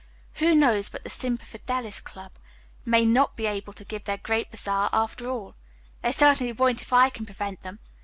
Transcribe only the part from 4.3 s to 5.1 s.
bazaar